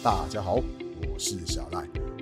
[0.00, 1.80] 大家好，我是小赖，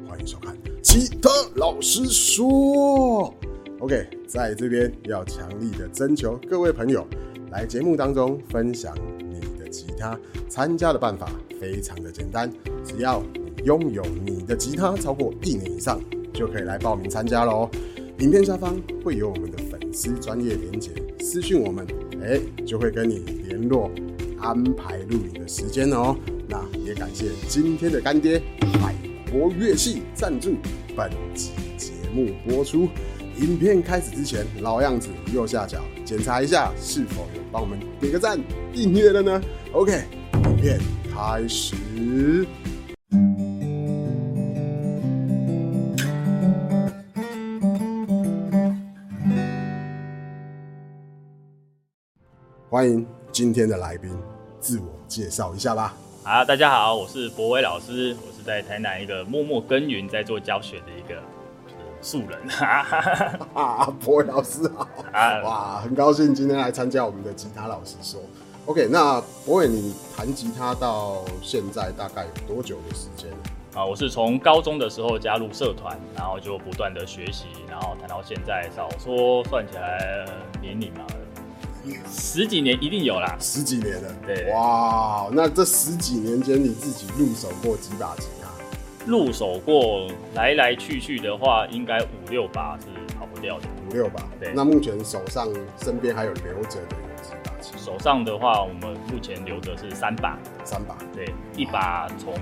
[0.08, 3.34] 欢迎收看奇特老师说。
[3.80, 7.06] OK，在这边要强力的征求各位朋友
[7.50, 10.18] 来节目当中分享你的吉他。
[10.48, 11.30] 参加的办法
[11.60, 12.50] 非常的简单，
[12.82, 16.00] 只要你拥有你的吉他超过一年以上，
[16.32, 17.68] 就可以来报名参加喽。
[18.20, 18.74] 影片下方
[19.04, 21.86] 会有我们的粉丝专业连结，私讯我们，
[22.22, 23.90] 哎，就会跟你联络
[24.40, 26.16] 安排录影的时间哦。
[26.86, 28.40] 也感谢今天的干爹
[28.80, 28.94] 海
[29.28, 30.54] 博乐器赞助
[30.96, 32.88] 本集节目播出。
[33.38, 38.38] 影片开始之前，老样子，右下角检查一下是否有帮我们点个赞、
[38.72, 40.04] 订阅了呢？OK，
[40.44, 40.78] 影片
[41.12, 42.46] 开始。
[52.70, 54.16] 欢迎今天的来宾，
[54.60, 55.92] 自我介绍一下吧。
[56.28, 61.22] 好，大家好，我是博伟老师，我是在台南一个默默耕耘在做教学的一个
[62.02, 62.36] 素人。
[63.54, 64.88] 啊，博威老师好！
[65.44, 68.20] 哇，很高兴今天来参加我们的吉他老师说。
[68.64, 73.30] OK，那博伟，你弹吉他到现在大概有多久的时间？
[73.72, 80.26] 啊，我是从高中的时候加入社团，然后就不断的学习，然后弹到现在，少说算起来
[80.60, 81.06] 年龄嘛。
[82.10, 84.14] 十几年一定有啦，十几年了。
[84.26, 88.48] 对，哇，那这十几年间你自己入手过几把吉他？
[89.04, 93.66] 入手过来来去去的话，应该五六把是跑不掉的。
[93.88, 94.52] 五六把，对。
[94.54, 95.48] 那目前手上
[95.80, 97.52] 身边还有留着的有几把？
[97.78, 100.36] 手上的话，我们目前留着是三把。
[100.64, 102.34] 三把，对，一把从。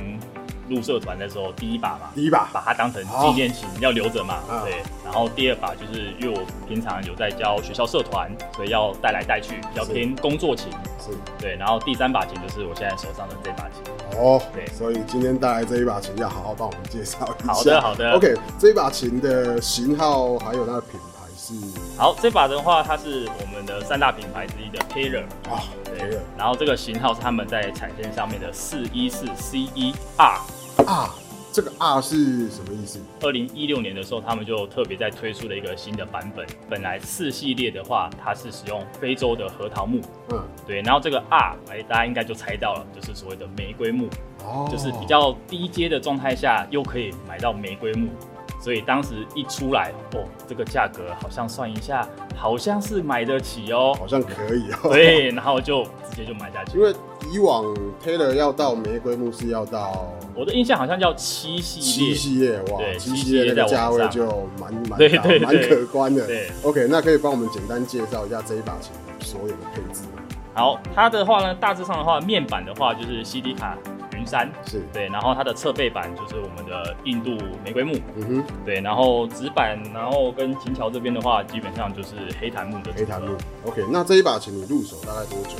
[0.68, 4.82] 入社团的时候，第一把嘛，第一把把它当成纪念琴要留着嘛，对。
[5.04, 11.56] 然后第二把就是因为我平常有在教学校社团，所以要带来带去，比较偏工作琴，是对。
[11.56, 14.18] 然后第三把琴就是我现在手上的这把琴。
[14.18, 14.66] 哦，对。
[14.68, 17.52] 所以今天带来这一把琴，要好好帮我们介绍一下。
[17.52, 18.12] 好的，好的。
[18.12, 21.52] OK，这把琴的型号还有它的品牌是？
[21.98, 26.20] 好，这把的话，它是我们的三大品牌之一的 Taylor 啊，Taylor。
[26.39, 30.39] 然后这个型号是他们在产线上面的四一四 C 一 R。
[30.86, 31.11] R，
[31.52, 33.00] 这个 R 是什么意思？
[33.20, 36.46] 二零一六年的时候，他们就特别在推出了一个新的版本。
[36.68, 40.00] 本来四系列的话，它是使用非洲的核桃木，
[40.30, 40.83] 嗯，对。
[40.83, 44.08] 然后这个 R，哎，大家应该就猜到了，就是所谓的玫瑰木，
[44.45, 48.08] 哦，就是比较低阶的状态下，又可以买到玫瑰木。
[48.61, 54.89] 所以当时一出来，哦，这个价格好像算一下，好像是买得起哦，好像可以哦。
[54.90, 56.78] 对，然后就直接就买下去。
[56.78, 56.90] 因为
[57.34, 57.64] 以往
[58.05, 66.24] Taylor 要到玫瑰木是要到，我的印象好像叫七系列，七系列哇，七系列的价位就蛮蛮高，蛮可观的。
[66.28, 70.22] 对，OK，那可以帮我们简单介绍一下这一把琴所有的配置吗？
[70.55, 73.77] 好，它的话呢，大致上的话，面板的话就是 CD 卡。
[74.16, 77.30] 云杉是对，然后它的侧背板就是我们的印度
[77.64, 83.36] 玫瑰木，嗯哼，对，然后纸板，然后跟琴桥这边的话，基本上就是黑檀木的黑檀木。
[83.66, 85.56] OK，那这一把琴你入手大概多久？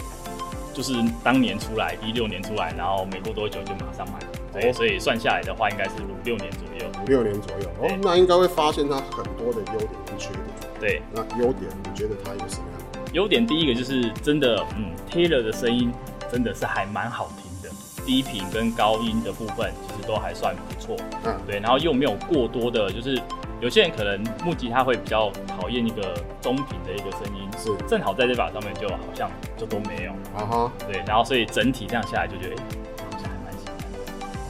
[0.75, 0.93] 就是
[1.23, 4.19] 当年出来，一六年出来，然后没过多久就马上买，
[4.61, 6.93] 对，所以算下来的话，应该是五六年左右。
[7.03, 10.45] 五六年左右，哦，那应该会发现它很多的优点跟缺点。
[10.81, 13.05] 对，那优点你觉得它有什么样？
[13.12, 15.93] 优点第一个就是真的，嗯，Taylor 的声音
[16.31, 17.71] 真的是还蛮好听的。
[18.05, 23.17] 低频跟高音的部分其实都还算不错，嗯，对，然后又没有过多的，就是
[23.61, 32.65] 有些人可能木吉他会比较讨厌一个中频的一个声音，是，正好在这把上面就好像就都没有，啊哈，对，然后所以整体这样下来就觉得，哎，
[33.11, 33.99] 好像还蛮喜欢的。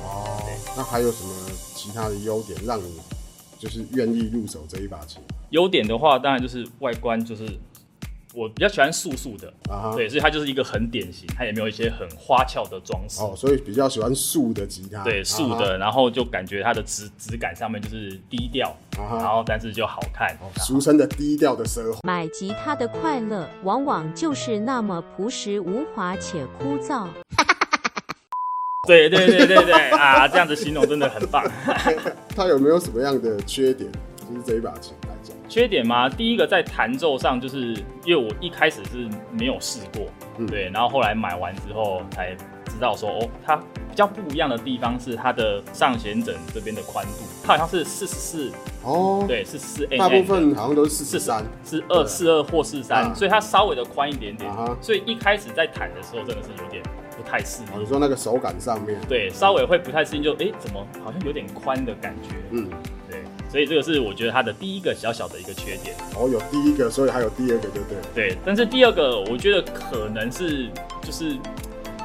[0.04, 0.42] 哦，
[0.76, 1.32] 那还有什么
[1.74, 3.00] 其他的优点让你
[3.58, 5.22] 就是愿意入手这一把琴？
[5.50, 7.46] 优点的话，当然就是外观就是。
[8.34, 22.00] 我比较喜欢素素的啊，对，所以它就是一个很典型，它也没有一些很花俏的装饰哦，所以比较喜欢素的吉他，对，素的，然后就感觉它的质质感上面就是低调，然后但是就好看，俗称的低调的奢华。
[22.02, 27.06] 买吉他的快乐往往就是那么朴实无华且枯燥。
[28.88, 31.42] 对对对对对啊，这样子形容真的很棒。
[32.34, 33.88] 它有没有什么样的缺点？
[34.18, 34.92] 就是这一把琴。
[35.48, 36.08] 缺点吗？
[36.08, 37.74] 第一个在弹奏上，就是
[38.04, 40.06] 因为我一开始是没有试过，
[40.46, 42.34] 对，然后后来买完之后才
[42.66, 54.50] 知道说，哦，它比较不一样的地方是它的上弦枕这边的宽度，它好像是四十四哦，对，是四 A，大部分好像都是四十三，是二四二或四三，所以它稍微的宽一点点，
[54.80, 56.82] 所以一开始在弹的时候真的是有点
[57.16, 57.80] 不太适应。
[57.80, 62.68] 你说那个手感上面，对，稍微会不太适应，就哎，怎么好像有点宽的感觉，嗯。
[63.54, 65.94] 所以这个是我觉得它的第一个小小的一个缺点。
[66.16, 68.30] 哦，有第一个，所以还有第二个，对不对？
[68.30, 70.68] 对，但是第二个我觉得可能是
[71.00, 71.38] 就是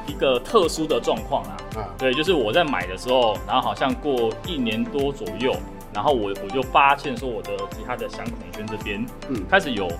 [0.06, 5.52] 一个特殊的状况啊，啊，对，就是我在买的时候，然后好像过一年多左右，
[5.92, 9.90] 然后我我就发现说我的其他的响孔圈这边，嗯，开始有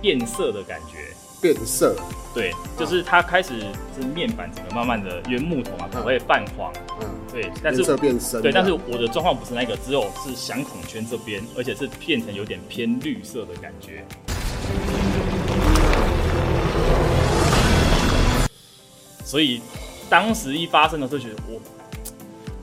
[0.00, 1.14] 变色的感觉。
[1.40, 1.94] 变色，
[2.34, 3.60] 对，就是它开始
[3.96, 14.04] 是面板整个慢慢的，因为木头嘛，它会泛黄，嗯，对，但是色变深，对，但是我的状况不是那个，只有是响孔圈这边，而且是变成有点偏绿色的感觉。
[19.24, 19.60] 所以
[20.08, 21.60] 当时一发生的时候，觉得我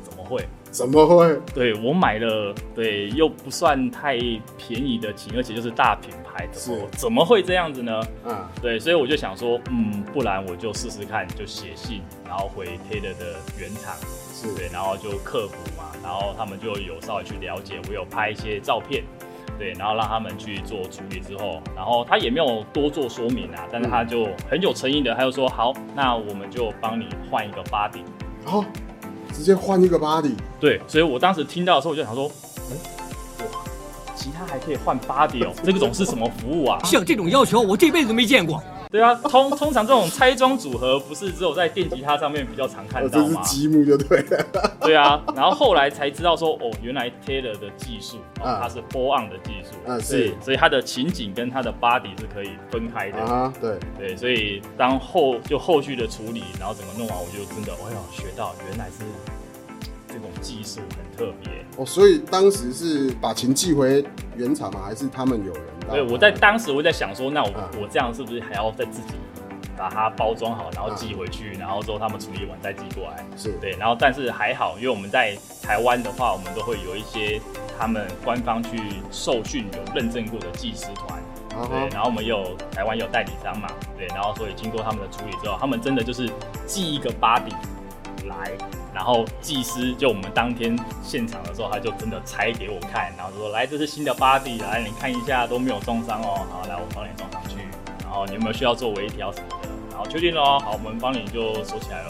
[0.04, 0.46] 怎么会？
[0.72, 1.40] 怎么会？
[1.54, 4.18] 对我买了，对又不算太
[4.58, 6.54] 便宜的琴，而且就是大品牌，的，
[6.98, 8.02] 怎么会这样子呢？
[8.26, 13.96] 嗯，对，所以我就想说，嗯，不然我就试试看，就写信，然后回 Taylor 的原厂，
[14.34, 14.54] 是。
[14.56, 19.04] 对，然后就客服嘛，然后他们就有稍微去了解，我有拍一些照片，
[19.58, 28.04] 对，然后让他们去做处理之后，然后他也没有多做说明啊，但是他就很有诚意的，他就说好，那我们就帮你换一个 body，
[28.44, 28.64] 好。
[29.34, 32.32] 直接换一个 body，对，所以我当时听到的时候，我就想说，
[34.26, 36.80] 其他还可以换 body 哦， 这种是什么服务啊？
[36.84, 38.60] 像这种要求，我这辈子都没见过。
[38.90, 43.42] 对啊，通通常这种拆装组合不是只有在电吉他上面比较常看到吗？
[43.44, 44.46] 这是积木就对了。
[44.82, 53.54] 对啊，然后后来才知道说，哦，原来 Taylor 的技术，它是 r on 的技术，嗯，是，所以它的情景跟它的 body 是可以分开的啊。
[53.62, 59.04] 对对，所以当后就后续的处理，然后整个弄完，我就真的，哎呀，学到原来是
[60.16, 61.86] 这种技术很特别哦。
[61.86, 64.06] 所以当时是把琴寄回
[64.38, 64.80] 原厂吗？
[64.86, 65.64] 还是他们有人？
[65.92, 67.50] 对，我在当时我在想说，那我
[67.82, 69.16] 我这样是不是还要再自己
[69.78, 73.26] 把它包装好，然后寄回去，然后之后他们处理完再寄过来？
[73.36, 77.42] 是对，然后但是还好，因为我们在台湾的话，我们都会有一些
[77.78, 78.80] 他们官方去
[79.12, 81.22] 受训有认证过的技师团，
[81.70, 83.68] 对，然后我们有台湾有代理商嘛，
[83.98, 86.28] 对，然后所以经过他们的处理之后，他们真的就是
[86.66, 87.54] 寄一个 body
[88.26, 88.52] 来。
[88.94, 97.58] 然后技师就我们当天现场的时候，他就真的拆给我看，然后说：“来，这是新的 body，来你看一下都没有重伤哦，好，来我帮你装上去。
[98.04, 99.70] 然后你有没有需要做微调什么的？
[99.92, 102.10] 然后确定了，好，我们帮你就收起来了。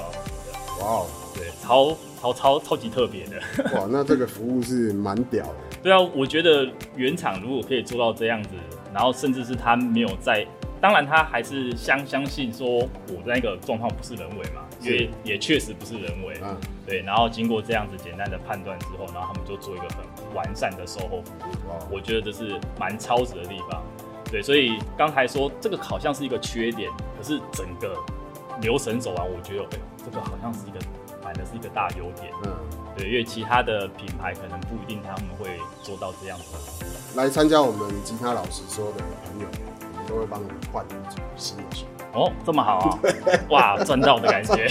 [0.81, 3.41] 哇哦，对，超超超超级特别的。
[3.73, 5.55] 哇，那这个服务是蛮屌的。
[5.81, 8.49] 对啊，我觉得原厂如果可以做到这样子，
[8.93, 10.45] 然后甚至是他没有在。
[10.85, 12.67] 当然，他还是相相信说
[13.07, 16.55] 我那个状况不是人为嘛，因为也确实不是人为，嗯，
[16.85, 17.01] 对。
[17.01, 23.81] 然后经过这样子简单的判断之后，然后他们就做一个很完善的售后服务，我觉得这是蛮超值的地方。
[24.29, 27.97] 对，所以刚才说这个好像是一个缺点，可是整个
[28.61, 30.79] 流程走完，我觉得哎，这个好像是一个
[31.19, 32.31] 反而是一个大优点。
[32.43, 32.53] 嗯，
[32.95, 36.85] 对，因为其他的品牌可能不一定他们会做到这样子。
[37.15, 39.47] 来参加我们吉他老师说的朋友。
[40.07, 42.99] 都会帮你换一组新的弦哦，这么好啊！
[43.49, 44.67] 哇，赚到的感觉。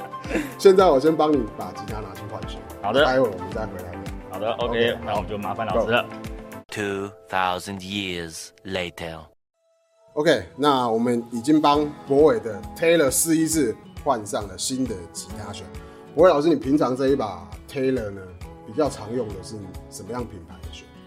[0.58, 4.00] 现在我先帮你把吉他拿去换弦，好的，待会我们再回来聊。
[4.30, 6.04] 好的，OK，那我们就麻烦老师了。
[6.68, 9.18] Two thousand years later。
[10.14, 15.66] OK，那我们已经帮博伟的 Taylor 试一四换上了新的吉他弦。
[16.14, 18.22] 博伟老师，你平常这一把 Taylor 呢，
[18.66, 19.56] 比较常用的是
[19.90, 20.54] 什么样品牌？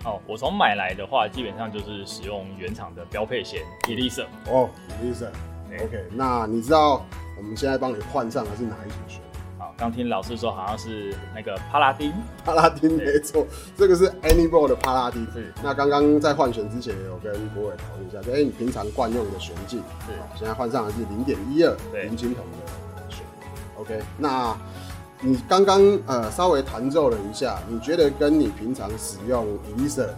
[0.05, 4.25] 哦，我从买来的话，基本上就是使用原厂的标配弦，Elisa。
[4.49, 4.69] 哦
[5.03, 6.05] ，Elisa，OK。
[6.11, 7.05] 那你知道
[7.37, 9.21] 我们现在帮你换上的是哪一组弦？
[9.57, 12.13] 好，刚听老师说好像是那个帕拉丁。
[12.45, 15.25] 帕拉丁没错，这个是 Anybo 的帕拉丁。
[15.33, 15.53] 是。
[15.61, 20.13] 那刚刚在换弦之前，有跟博伟讨论一下，就哎，你平常惯用的弦径，是。
[20.37, 23.25] 现在换上的是零点一二零金铜的弦。
[23.75, 24.55] OK，那。
[25.21, 29.45] 你刚刚呃稍微弹奏了一下，你觉得跟你平常使用
[29.75, 30.15] Elisa 的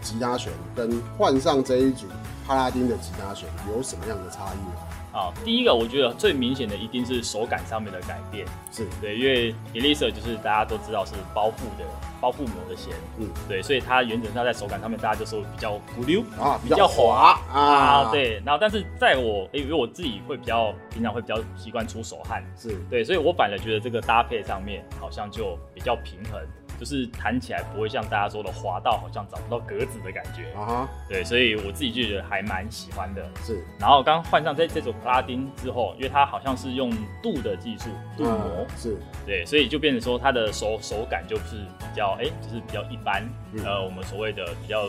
[0.00, 2.06] 吉他弦，跟换上这一组
[2.46, 5.03] 帕拉丁的吉他弦有什么样的差异？
[5.14, 8.84] 啊，第一个我觉得最明显的一定是手感上面的改变，是。
[9.00, 11.84] 对，因为 Elisa 就是大家都知道是包覆的
[12.20, 17.38] 包覆膜的弦，嗯，对，所以它原则上在手感上面大家就说比较不溜啊，比较滑。
[17.52, 22.76] 啊，对，然后但是在我因为我自己会比较平常会比较习惯出手汗，是。
[22.90, 26.40] 对，所以我反而觉得这个搭配上面好像就比较平衡。
[26.78, 30.52] 就是弹起来不会像大家说的滑到好像找不到格子的感觉。
[30.58, 33.22] 啊，对，所以我自己就觉得还蛮喜欢的。
[33.44, 36.90] 是，然后刚换上这这种拉丁之后，因为它好像是用
[37.22, 37.84] 镀的技术
[38.16, 38.96] 镀膜，是。
[39.26, 43.22] 对，所以就变成说它的手手感就是比较哎，就是比较一般，
[43.64, 44.88] 呃，我们所谓的比较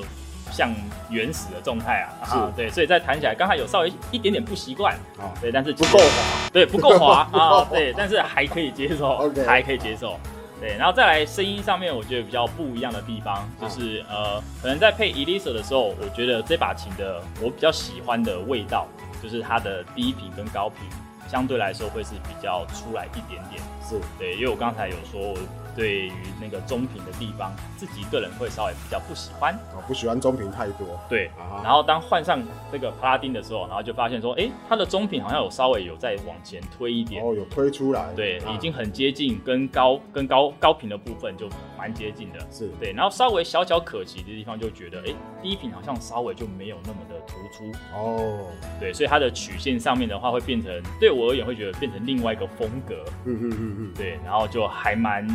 [0.51, 0.71] 像
[1.09, 4.93] 原始的状态啊，是，对，所以在弹起来刚才有稍微一点点不习惯。
[5.17, 7.27] 啊，对，但是不够滑，对， 不够滑。
[7.31, 10.19] 啊，对，但是还可以接受还可以接受。
[10.59, 18.87] 对，然后再来声音上面，我觉得比较不一样的地方，就是呃，可能在配 Elisa 的时候，我觉得这把琴的我比较喜欢的味道，
[19.21, 20.87] 就是它的低频跟高频，
[21.27, 23.61] 相对来说会是比较出来一点点。
[23.87, 25.21] 是对，因为我刚才有说。
[25.21, 25.37] 我
[25.75, 30.97] 对于那个中频的地方，自己个人会稍微比较不喜欢哦，不喜欢中频太多。
[31.09, 31.29] 对，
[31.61, 45.13] 然后当换上这个帕拉丁的时候，然后就发现说，哎，它的中频好像有稍微有再往前推一点，哦，有推出来，对，已经很接近跟高跟高高频的部分就蛮接近的，是对，然后稍微小小可惜的地方就觉得，哎，
[45.43, 48.47] 低频好像稍微就没有那么的突出哦，
[48.79, 55.27] 对，所以它的曲线上面的话会变成，对我而言会觉得变成另外一个风格，嗯嗯嗯嗯，对，然后就还蛮。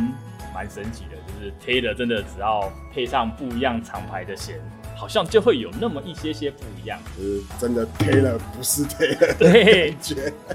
[0.53, 4.59] 蛮神奇的，就是 Taylor 真的只要配上不一样厂牌的弦，
[4.97, 6.99] 好像就会有那么一些些不一样。
[7.17, 9.95] 就是真的 Taylor 不是 Taylor，对，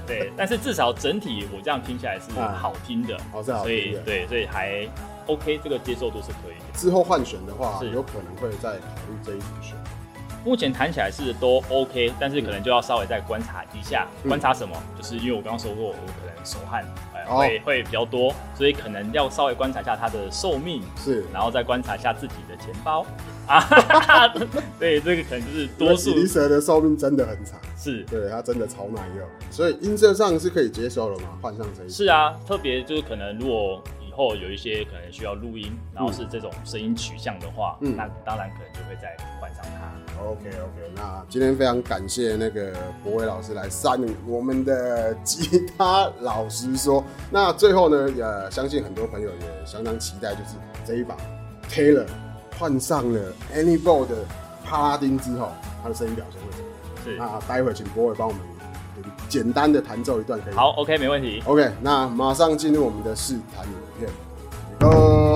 [0.05, 4.87] 对，但是至少整体我这样听起来是好听的，好是好听的，对，所以还
[5.25, 6.77] OK，这个接受度是可以的。
[6.77, 9.75] 之后换弦的话，有可能会再考虑这一组弦。
[10.47, 14.73] 目前谈起来是都 OK，但是可能就要稍微再观察一下，观察什么？
[14.97, 23.05] 就是因为我刚刚说过，我可能手汗哎会会比较多，所以可能要稍微观察一下它的寿命，是，然后再观察一下自己的钱包
[23.45, 23.61] 啊。
[24.79, 26.13] 对，这个可能就是多数。
[26.13, 31.27] 吉蛇的寿命真的很长，是，对，它真的超耐用，所以音色上是可以接受了嘛？
[31.41, 33.83] 换上声音是啊，特别就是可能如果。
[34.17, 40.23] 后有一些可能需要录音，然后是这种声音取向的话，嗯，那当然可能就会再换上它。
[40.23, 43.95] OK OK，那今天非常感谢那个博伟老师来上
[44.25, 47.03] 我们的吉他老师说。
[47.29, 51.15] 那最后呢，也相信很多朋友也相当期待，就是这一把
[51.69, 52.07] Taylor
[52.57, 54.15] 换上了 Anybo 的
[54.65, 55.51] 帕拉丁之后，
[55.83, 57.03] 他的声音表现会怎么样？
[57.03, 58.41] 是，那待会请博伟帮我们
[59.29, 60.53] 简单的弹奏一段，可以？
[60.55, 61.43] 好，OK，没问题。
[61.45, 63.65] OK，那马上进入我们的试弹
[63.99, 64.05] 影
[64.79, 65.26] 片。